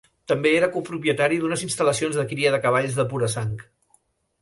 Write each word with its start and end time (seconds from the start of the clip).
També 0.31 0.53
era 0.61 0.69
copropietari 0.75 1.37
d'unes 1.45 1.65
instal·lacions 1.69 2.19
de 2.23 2.27
cria 2.35 2.57
de 2.59 2.63
cavalls 2.67 3.01
de 3.01 3.09
pura 3.15 3.33
sang. 3.39 3.57